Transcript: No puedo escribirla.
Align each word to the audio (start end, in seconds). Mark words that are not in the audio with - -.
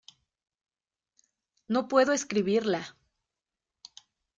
No 1.67 1.87
puedo 1.87 2.11
escribirla. 2.13 2.97